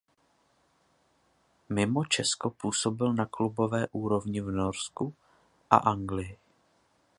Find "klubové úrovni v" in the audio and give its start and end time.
3.25-4.51